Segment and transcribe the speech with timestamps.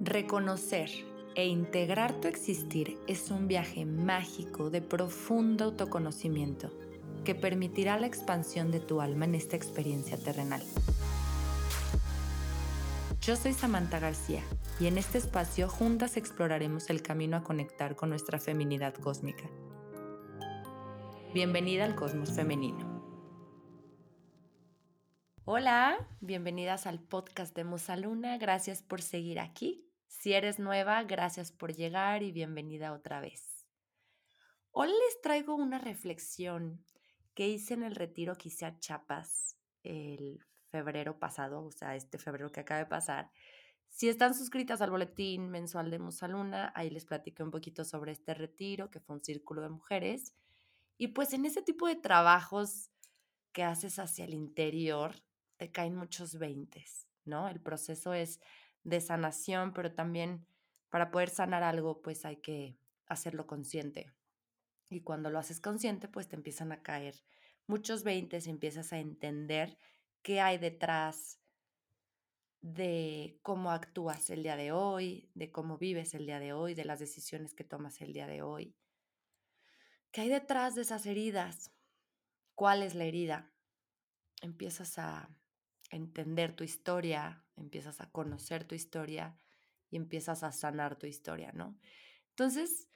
[0.00, 0.90] Reconocer
[1.34, 6.70] e integrar tu existir es un viaje mágico de profundo autoconocimiento
[7.24, 10.62] que permitirá la expansión de tu alma en esta experiencia terrenal.
[13.22, 14.44] Yo soy Samantha García
[14.78, 19.50] y en este espacio juntas exploraremos el camino a conectar con nuestra feminidad cósmica.
[21.34, 23.02] Bienvenida al Cosmos Femenino.
[25.44, 28.38] Hola, bienvenidas al podcast de Musaluna.
[28.38, 29.87] Gracias por seguir aquí.
[30.08, 33.66] Si eres nueva, gracias por llegar y bienvenida otra vez.
[34.72, 36.82] Hoy les traigo una reflexión
[37.34, 40.40] que hice en el retiro que hice a Chiapas el
[40.70, 43.30] febrero pasado, o sea, este febrero que acaba de pasar.
[43.86, 48.32] Si están suscritas al boletín mensual de Musaluna, ahí les platiqué un poquito sobre este
[48.34, 50.34] retiro, que fue un círculo de mujeres.
[50.96, 52.90] Y pues en ese tipo de trabajos
[53.52, 55.14] que haces hacia el interior,
[55.58, 57.48] te caen muchos veintes, ¿no?
[57.48, 58.40] El proceso es
[58.88, 60.46] de sanación, pero también
[60.90, 64.12] para poder sanar algo, pues hay que hacerlo consciente.
[64.88, 67.14] Y cuando lo haces consciente, pues te empiezan a caer
[67.68, 69.78] muchos veintes empiezas a entender
[70.22, 71.38] qué hay detrás
[72.60, 76.84] de cómo actúas el día de hoy, de cómo vives el día de hoy, de
[76.84, 78.74] las decisiones que tomas el día de hoy.
[80.10, 81.70] ¿Qué hay detrás de esas heridas?
[82.56, 83.52] ¿Cuál es la herida?
[84.40, 85.28] Empiezas a
[85.90, 89.36] entender tu historia, empiezas a conocer tu historia
[89.90, 91.78] y empiezas a sanar tu historia, ¿no?
[92.30, 92.88] Entonces,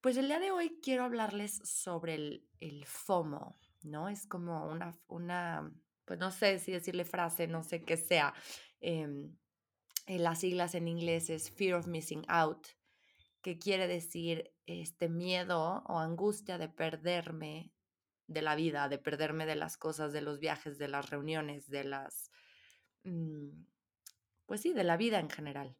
[0.00, 2.14] pues el día de hoy quiero hablarles sobre
[2.60, 4.08] el, FOMO, ¿no?
[4.08, 5.72] Es como una, una,
[6.04, 8.34] pues no sé si decirle frase, no sé qué sea.
[8.80, 9.38] En
[10.06, 12.68] las siglas en inglés es Fear of Missing Out,
[13.42, 17.72] que quiere decir este miedo o angustia de perderme
[18.26, 21.84] de la vida, de perderme de las cosas, de los viajes, de las reuniones, de
[21.84, 22.30] las,
[23.04, 23.48] mm,
[24.48, 25.76] pues sí, de la vida en general,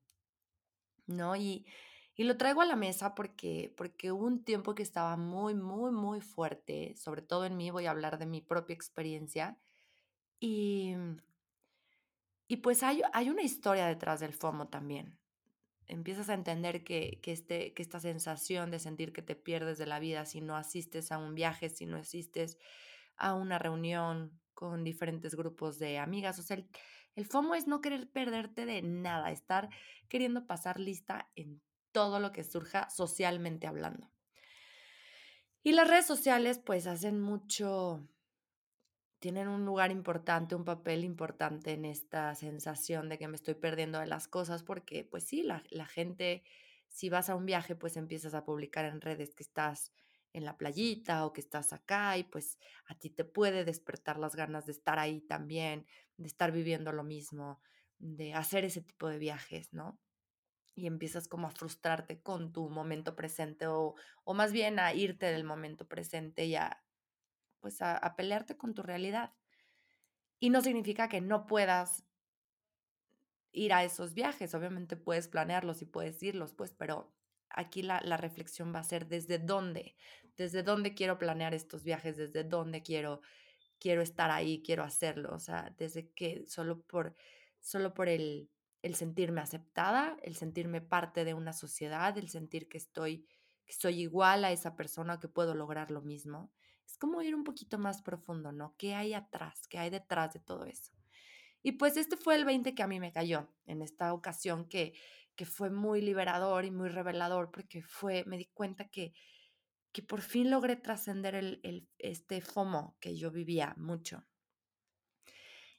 [1.06, 1.34] ¿no?
[1.34, 1.66] Y,
[2.14, 5.91] y lo traigo a la mesa porque, porque hubo un tiempo que estaba muy, muy,
[5.91, 9.59] muy fuerte, sobre todo en mí, voy a hablar de mi propia experiencia,
[10.38, 10.94] y,
[12.47, 15.19] y pues hay, hay una historia detrás del FOMO también,
[15.88, 19.98] empiezas a entender que, este, que esta sensación de sentir que te pierdes de la
[19.98, 22.59] vida si no asistes a un viaje, si no asistes
[23.16, 26.38] a una reunión con diferentes grupos de amigas.
[26.38, 26.69] O sea, el,
[27.18, 29.70] el FOMO es no querer perderte de nada, estar
[30.08, 34.08] queriendo pasar lista en todo lo que surja socialmente hablando.
[35.64, 38.08] Y las redes sociales pues hacen mucho
[39.18, 43.98] tienen un lugar importante, un papel importante en esta sensación de que me estoy perdiendo
[43.98, 46.44] de las cosas, porque pues sí, la, gente,
[46.86, 49.92] si vas a un viaje, pues empiezas a publicar en redes que estás
[50.33, 54.37] en la playita o que estás acá y pues a ti te puede despertar las
[54.37, 57.61] ganas de estar ahí también, de estar viviendo lo mismo,
[57.99, 59.99] de hacer ese tipo de viajes, ¿no?
[60.75, 63.94] Y empiezas como a frustrarte con tu momento presente o,
[64.25, 66.84] o más bien a irte del momento presente y a,
[67.60, 69.34] pues a, pelearte con tu realidad.
[70.39, 72.05] Y no significa que no puedas
[73.50, 77.12] ir a esos viajes, obviamente puedes planearlos y puedes irlos, pues, pero
[77.50, 79.97] aquí la, la, reflexión va a ser desde dónde,
[80.36, 83.20] desde dónde quiero planear estos viajes, desde dónde quiero,
[83.78, 87.14] quiero estar ahí, quiero hacerlo, o sea, desde que solo por,
[87.60, 88.50] solo por el,
[88.82, 93.26] el sentirme aceptada, el sentirme parte de una sociedad, el sentir que estoy,
[93.66, 96.50] que soy igual a esa persona, que puedo lograr lo mismo
[96.88, 98.75] es como ir un poquito más profundo, ¿no?
[98.78, 99.69] ¿Qué hay atrás?
[99.69, 100.92] ¿Qué hay detrás de todo eso?
[101.62, 104.94] Y pues este fue el 20 que a mí me cayó en esta ocasión que,
[105.38, 109.12] que fue muy liberador y muy revelador porque fue, me di cuenta que,
[109.93, 114.27] que por fin logré trascender el, el, este FOMO que yo vivía mucho.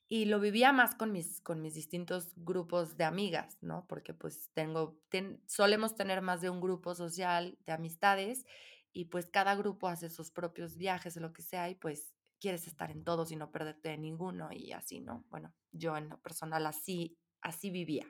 [0.08, 3.86] Y lo vivía más con mis, con mis distintos grupos de amigas, ¿no?
[3.86, 4.98] Porque pues tengo,
[5.46, 8.46] solemos tener más de un grupo social de amistades
[8.94, 12.66] y pues cada grupo hace sus propios viajes o lo que sea y pues quieres
[12.66, 15.26] estar en todos y no perderte de ninguno y así, ¿no?
[15.30, 18.08] Bueno, yo en lo personal así, así vivía.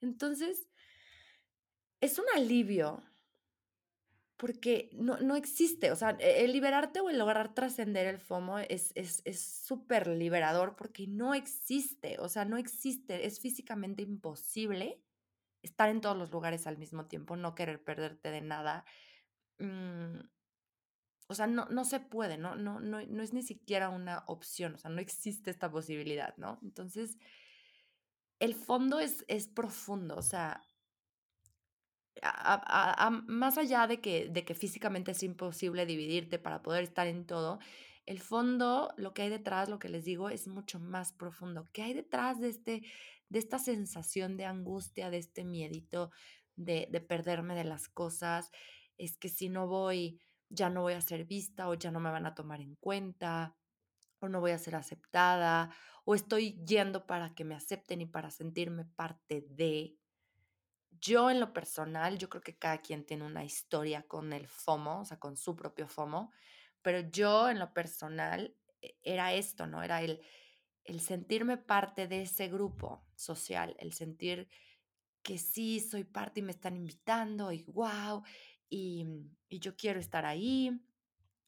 [0.00, 0.68] Entonces,
[2.00, 3.02] es un alivio
[4.36, 8.58] porque no, no existe, o sea, e, el liberarte o el lograr trascender el FOMO
[8.58, 8.92] es
[9.34, 15.00] súper es, liberador porque no existe, o sea, no existe, es físicamente imposible
[15.62, 18.84] estar en todos los lugares al mismo tiempo, no querer perderte de nada,
[19.58, 20.20] Mm,
[21.28, 22.56] o sea, no, no se puede, ¿no?
[22.56, 26.58] No, no, no es ni siquiera una opción, o sea, no existe esta posibilidad, ¿no?
[26.62, 27.18] Entonces,
[28.38, 30.62] el fondo es, es profundo, o sea,
[33.26, 37.58] más allá de que, de que físicamente es imposible dividirte para poder estar en todo,
[38.06, 41.68] el fondo, lo que hay detrás, lo que les digo, es mucho más profundo.
[41.72, 42.82] ¿Qué hay detrás de este,
[43.28, 46.10] de esta sensación de angustia, de este miedito
[46.54, 48.50] de, de perderme de las cosas.
[48.98, 52.10] Es que si no voy, ya no voy a ser vista o ya no me
[52.10, 53.56] van a tomar en cuenta
[54.28, 55.70] no voy a ser aceptada
[56.04, 59.98] o estoy yendo para que me acepten y para sentirme parte de.
[60.98, 65.00] Yo en lo personal, yo creo que cada quien tiene una historia con el FOMO,
[65.00, 66.32] o sea, con su propio FOMO,
[66.80, 69.82] pero yo en lo personal e, era esto, ¿no?
[69.82, 70.22] Era el,
[70.84, 74.48] el sentirme parte de ese grupo social, el sentir
[75.22, 78.22] que sí soy parte y me están invitando y wow,
[78.68, 79.06] y,
[79.48, 80.80] y yo quiero estar ahí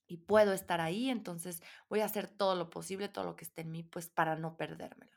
[0.09, 3.61] y puedo estar ahí, entonces voy a hacer todo lo posible, todo lo que esté
[3.61, 5.17] en mí, pues para no perdérmelo.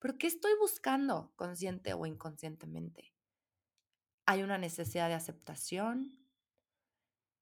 [0.00, 3.14] Pero ¿qué estoy buscando consciente o inconscientemente?
[4.26, 6.18] Hay una necesidad de aceptación,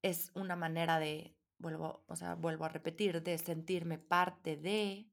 [0.03, 5.09] es una manera de, vuelvo, o sea, vuelvo a repetir, de sentirme parte de,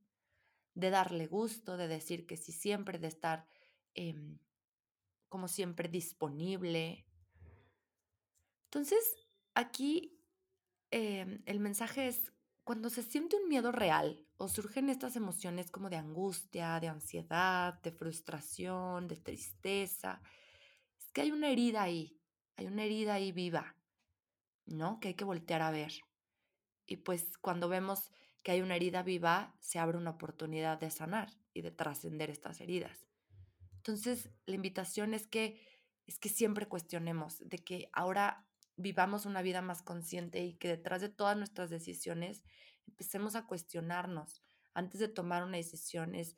[0.75, 3.47] de darle gusto, de decir que sí siempre, de estar
[3.95, 4.37] eh,
[5.31, 7.07] como siempre disponible.
[8.65, 9.17] Entonces,
[9.55, 10.20] aquí
[10.91, 12.33] eh, el mensaje es,
[12.65, 17.81] cuando se siente un miedo real o surgen estas emociones como de angustia, de ansiedad,
[17.83, 20.21] de frustración, de tristeza,
[20.99, 22.21] es que hay una herida ahí,
[22.57, 23.77] hay una herida ahí viva,
[24.67, 25.01] ¿no?
[25.01, 25.93] Que hay que voltear a ver.
[26.87, 28.11] Y pues cuando vemos
[28.43, 32.61] que hay una herida viva, se abre una oportunidad de sanar y de trascender estas
[32.61, 33.07] heridas.
[33.77, 35.61] Entonces, la invitación es que
[36.11, 38.45] es que siempre cuestionemos de que ahora
[38.81, 42.43] vivamos una vida más consciente y que detrás de todas nuestras decisiones
[42.87, 44.43] empecemos a cuestionarnos
[44.75, 46.37] antes de tomar una decisión es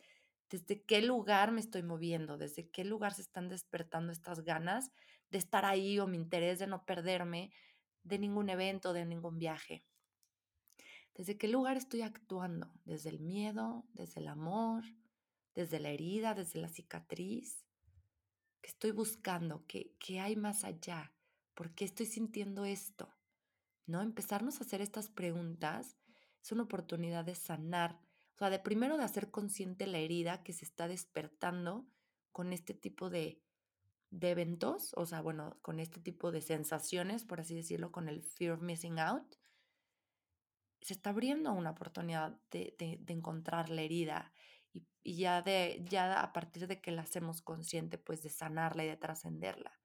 [0.51, 4.91] desde qué lugar me estoy moviendo, desde qué lugar se están despertando estas ganas
[5.31, 7.53] de estar ahí o mi interés de no perderme
[8.03, 9.85] de ningún evento, de ningún viaje.
[11.15, 12.73] ¿Desde qué lugar estoy actuando?
[12.85, 13.87] ¿Desde el miedo?
[13.93, 14.85] ¿Desde el amor?
[15.55, 16.35] ¿Desde la herida?
[16.35, 17.65] ¿Desde la cicatriz?
[18.61, 19.65] ¿Qué estoy buscando?
[19.67, 21.13] ¿Qué, qué hay más allá?
[21.55, 23.13] ¿Por qué estoy sintiendo esto?
[23.87, 24.01] ¿No?
[24.01, 25.97] Empezarnos a hacer estas preguntas
[26.43, 28.01] es una oportunidad de sanar,
[28.35, 31.87] o sea, de primero de hacer consciente la herida que se está despertando
[32.33, 33.43] con este tipo de,
[34.11, 38.23] de eventos, o sea, bueno, con este tipo de sensaciones, por así decirlo, con el
[38.23, 39.37] fear of missing out,
[40.81, 44.33] se está abriendo una oportunidad de, de, encontrar la herida
[44.73, 48.85] y, y, ya, de, ya a partir de que la hacemos consciente, pues de sanarla
[48.85, 49.82] y de trascenderla.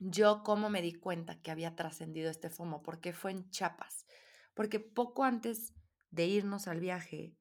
[0.00, 4.06] Yo cómo me di cuenta que había trascendido este FOMO, porque fue en Chiapas,
[4.54, 5.74] porque poco antes
[6.10, 7.34] de irnos al viaje,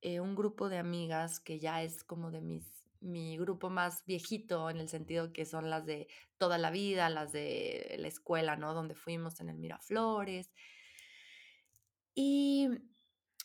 [0.00, 2.66] eh, un grupo de amigas que ya es como de mis,
[3.00, 6.08] mi grupo más viejito, en el sentido que son las de
[6.38, 8.72] toda la vida, las de la escuela, ¿no?
[8.72, 10.50] Donde fuimos en el Miraflores.
[12.14, 12.68] Y,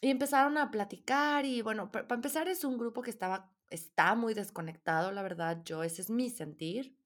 [0.01, 4.33] y empezaron a platicar y bueno, para empezar es un grupo que estaba, está muy
[4.33, 6.97] desconectado, la verdad, yo, ese es mi sentir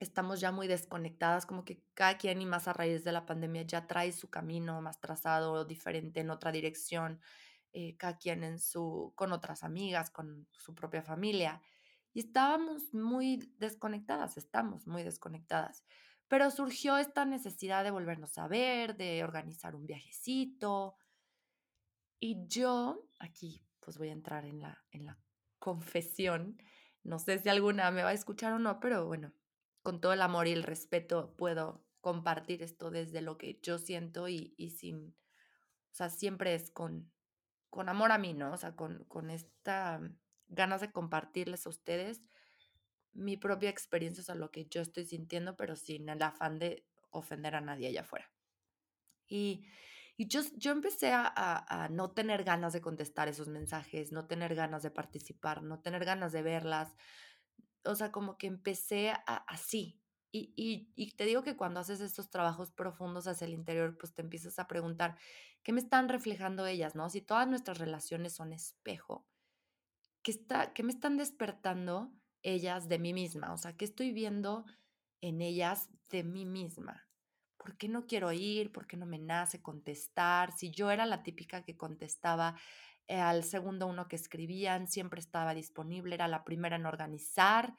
[0.00, 3.62] estamos ya muy desconectadas, como que cada quien y más a raíz de la pandemia
[3.62, 7.20] ya trae su camino más trazado, diferente, en otra dirección,
[7.72, 11.60] eh, cada quien en su, con otras amigas, con su propia familia.
[12.14, 15.84] Y estábamos muy desconectadas, estamos muy desconectadas.
[16.28, 20.96] Pero surgió esta necesidad de volvernos a ver, de organizar un viajecito.
[22.20, 25.18] Y yo, aquí pues voy a entrar en la, en la
[25.58, 26.60] confesión.
[27.02, 29.32] No sé si alguna me va a escuchar o no, pero bueno,
[29.88, 34.28] con todo el amor y el respeto puedo compartir esto desde lo que yo siento
[34.28, 37.10] y, y sin, o sea, siempre es con,
[37.70, 38.52] con amor a mí, ¿no?
[38.52, 40.02] O sea, con, con esta
[40.48, 42.20] ganas de compartirles a ustedes
[43.14, 46.84] mi propia experiencia, o sea, lo que yo estoy sintiendo, pero sin el afán de
[47.08, 48.30] ofender a nadie allá afuera.
[49.26, 49.64] Y,
[50.18, 54.26] y yo, yo empecé a, a, a, no tener ganas de contestar esos mensajes, no
[54.26, 56.94] tener ganas de participar, no tener ganas de verlas,
[57.88, 60.00] o sea, como que empecé así.
[60.30, 64.12] Y, y, y, te digo que cuando haces estos trabajos profundos hacia el interior, pues
[64.12, 65.16] te empiezas a preguntar,
[65.62, 67.08] ¿qué me están reflejando ellas, no?
[67.08, 69.26] Si todas nuestras relaciones son espejo,
[70.22, 73.54] ¿qué, está, qué me están despertando ellas de mí misma?
[73.54, 74.66] O sea, ¿qué estoy viendo
[75.22, 77.08] en ellas de mí misma?
[77.56, 78.70] ¿Por qué no quiero ir?
[78.70, 80.52] ¿Por qué no me nace contestar?
[80.52, 82.54] Si yo era la típica que contestaba
[83.08, 87.74] al segundo uno que escribían, siempre estaba disponible, era la primera en organizar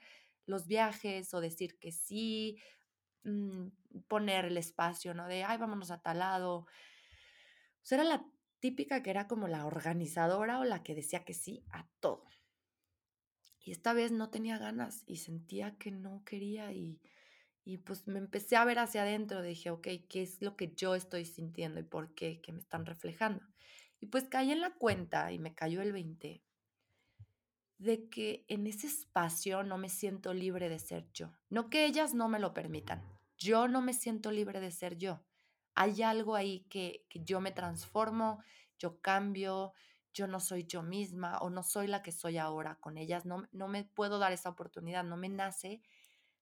[0.46, 2.58] los viajes o decir que sí,
[3.24, 3.68] mmm,
[4.08, 5.28] poner el espacio, ¿no?
[5.28, 6.68] De, ay, vámonos a tal lado.
[7.92, 8.26] Era la
[8.60, 12.26] típica que era como la organizadora o la que decía que sí a todo.
[13.62, 17.02] Y esta vez no tenía ganas y sentía que no quería y,
[17.66, 19.42] y pues me empecé a ver hacia adentro.
[19.42, 22.42] Dije, ok, ¿qué es lo que yo estoy sintiendo y por qué?
[22.42, 23.44] ¿Qué me están reflejando?
[24.00, 26.42] Y pues caí en la cuenta y me cayó el 20
[27.80, 31.32] de que en ese espacio no me siento libre de ser yo.
[31.50, 33.02] No que ellas no me lo permitan,
[33.38, 35.22] yo no me siento libre de ser yo.
[35.76, 38.44] Hay algo ahí que, yo me transformo,
[38.78, 39.74] yo cambio,
[40.14, 43.48] yo no soy yo misma o no soy la que soy ahora con ellas, no,
[43.54, 45.82] no me puedo dar esa oportunidad, no me nace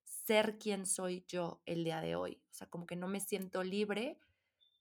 [0.03, 2.41] ser quien soy yo el día de hoy.
[2.49, 4.19] O sea, como que no me siento libre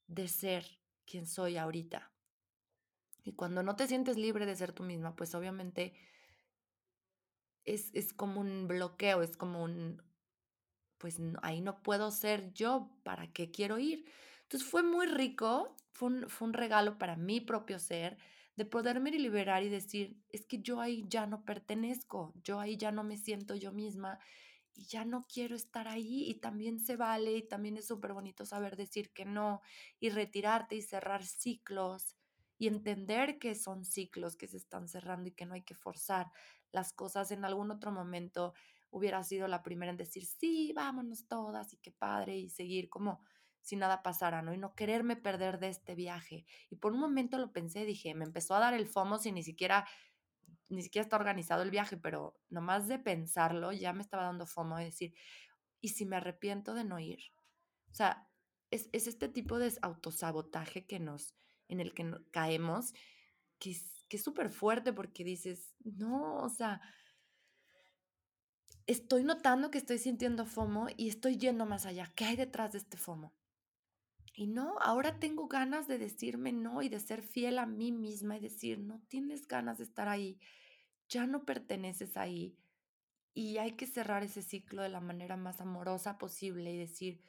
[0.07, 0.65] de ser
[1.05, 2.11] quien soy ahorita.
[3.27, 5.93] Y cuando no te sientes libre de ser tú misma, pues obviamente
[7.65, 10.01] es, es como un bloqueo, es como un,
[10.97, 14.05] pues ahí no puedo ser yo, ¿para qué quiero ir?
[14.43, 18.17] Entonces fue muy rico, fue un, fue un regalo para mi propio ser,
[18.55, 22.93] de poderme liberar y decir, es que yo ahí ya no pertenezco, yo ahí ya
[22.93, 24.19] no me siento yo misma
[24.73, 28.45] y ya no quiero estar ahí y también se vale y también es súper bonito
[28.45, 29.61] saber decir que no
[29.99, 32.15] y retirarte y cerrar ciclos
[32.57, 36.31] y entender que son ciclos que se están cerrando y que no hay que forzar
[36.71, 38.53] las cosas en algún otro momento
[38.89, 43.21] hubiera sido la primera en decir sí, vámonos todas y qué padre y seguir como
[43.61, 44.53] si nada pasara, ¿no?
[44.53, 46.45] Y no quererme perder de este viaje.
[46.69, 49.43] Y por un momento lo pensé, dije, me empezó a dar el FOMO sin ni
[49.43, 49.85] siquiera
[50.69, 54.77] ni siquiera está organizado el viaje, pero nomás de pensarlo ya me estaba dando fomo
[54.77, 55.13] de decir,
[55.81, 57.19] ¿y si me arrepiento de no ir?
[57.91, 58.27] O sea,
[58.69, 61.35] es, este tipo de autosabotaje que nos,
[61.67, 62.93] en el que caemos,
[63.59, 66.81] que es que súper fuerte porque dices, no, o sea,
[68.85, 72.11] estoy notando que estoy sintiendo FOMO y estoy yendo más allá.
[72.15, 73.33] ¿Qué hay detrás de este FOMO?
[74.33, 78.37] Y no, ahora tengo ganas de decirme no y de ser fiel a mí misma
[78.37, 80.39] y decir, no tienes ganas de estar ahí,
[81.09, 82.55] ya no perteneces ahí.
[83.33, 87.23] Y hay que cerrar ese ciclo de la manera más amorosa posible y decir,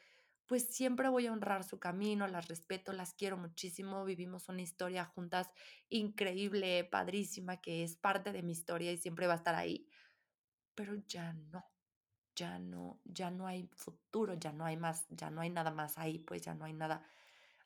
[0.48, 5.04] pues siempre voy a honrar su camino, las respeto, las quiero muchísimo, vivimos una historia
[5.04, 5.50] juntas
[5.90, 9.86] increíble, padrísima, que es parte de mi historia y siempre va a estar ahí,
[10.74, 11.66] pero ya no,
[12.34, 15.98] ya no, ya no hay futuro, ya no hay más, ya no hay nada más
[15.98, 17.02] ahí, pues ya no hay nada,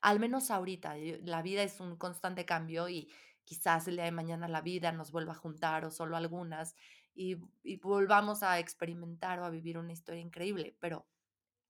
[0.01, 3.09] al menos ahorita, la vida es un constante cambio y
[3.45, 6.75] quizás el día de mañana la vida nos vuelva a juntar o solo algunas
[7.15, 7.37] y,
[7.81, 11.07] volvamos a experimentar o a vivir una historia increíble, pero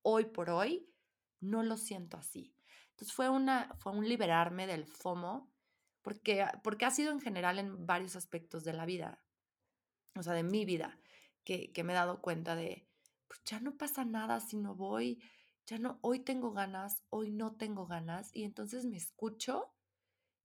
[0.01, 0.89] hoy por hoy
[1.43, 2.55] no lo siento así.
[2.91, 5.53] Entonces fue, una, fue un liberarme del FOMO
[6.01, 9.23] porque, porque ha sido en general en varios aspectos de la vida,
[10.17, 10.99] o sea, de mi vida,
[11.45, 12.89] que, que me he dado cuenta de,
[13.29, 15.23] pues ya no pasa nada si no voy,
[15.67, 19.73] ya no, hoy tengo ganas, hoy no tengo ganas, y entonces me escucho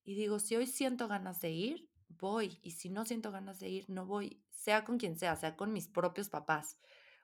[0.04, 2.60] y digo, si hoy siento ganas de ir, voy.
[2.62, 5.74] Y si no siento ganas de ir, no voy, sea con quien sea, sea con
[5.74, 6.80] mis propios papás.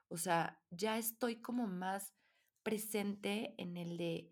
[0.09, 2.13] O sea, ya estoy como más
[2.63, 4.31] presente en el de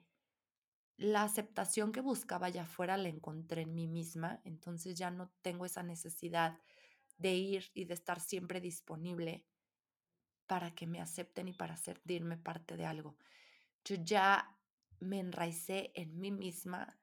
[0.98, 5.66] la aceptación que buscaba allá afuera la encontré en mí misma, entonces ya no tengo
[5.66, 6.60] esa necesidad
[7.18, 9.46] de ir y de estar siempre disponible
[10.48, 13.18] para que me acepten y para sentirme parte de algo.
[13.84, 14.58] Yo ya
[15.00, 17.00] me enraicé en mí misma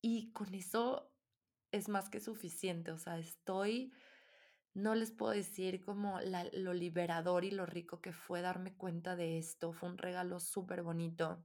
[0.00, 1.12] y con eso
[1.70, 3.92] es más que suficiente, o sea, estoy,
[4.74, 6.18] no les puedo decir como
[6.52, 10.82] lo liberador y lo rico que fue darme cuenta de esto, fue un regalo súper
[10.82, 11.44] bonito.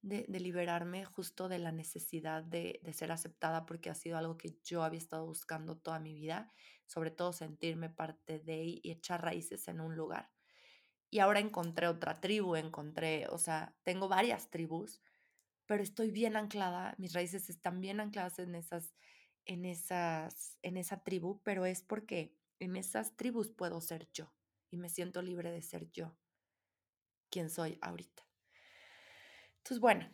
[0.00, 4.58] De, liberarme justo de la necesidad de, de, ser aceptada porque ha sido algo que
[4.62, 6.52] yo había estado buscando toda mi vida,
[6.84, 10.30] sobre todo sentirme parte de y echar raíces en un lugar.
[11.08, 15.00] Y ahora encontré otra tribu, encontré, o sea, tengo varias tribus,
[15.64, 18.94] pero estoy bien anclada, mis raíces están bien ancladas en esas,
[19.46, 24.32] en esas, en esa tribu, pero es porque en esas tribus puedo ser yo
[24.70, 26.16] y me siento libre de ser yo,
[27.30, 28.26] quien soy ahorita.
[29.58, 30.08] Entonces, bueno,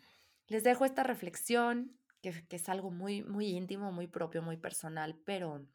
[0.47, 5.19] les dejo esta reflexión, que, que, es algo muy, muy íntimo, muy propio, muy personal,
[5.25, 5.67] pero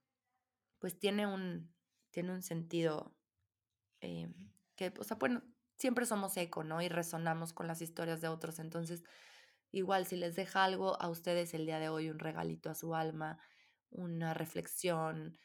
[0.79, 1.73] pues tiene un,
[2.11, 3.15] tiene un sentido
[4.01, 4.31] eh,
[4.75, 5.41] que, o sea, bueno,
[5.77, 6.81] siempre somos eco, ¿no?
[6.81, 9.03] Y resonamos con las historias de otros, entonces
[9.75, 12.95] Igual si les deja algo a ustedes el día de hoy, un regalito a su
[12.95, 13.39] alma,
[13.89, 15.37] una reflexión,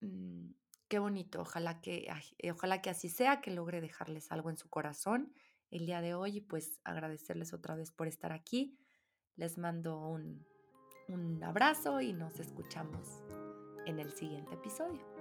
[0.00, 0.50] mm,
[0.88, 4.68] qué bonito, ojalá que, eh, ojalá que así sea, que logre dejarles algo en su
[4.68, 5.32] corazón
[5.70, 8.76] el día de hoy y pues agradecerles otra vez por estar aquí.
[9.36, 10.44] Les mando un,
[11.06, 13.22] un abrazo y nos escuchamos
[13.86, 15.15] en el siguiente episodio.